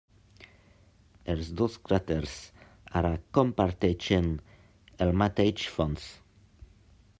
[1.33, 2.33] Els dos cràters
[3.01, 4.33] ara comparteixen
[5.07, 6.11] el mateix fons.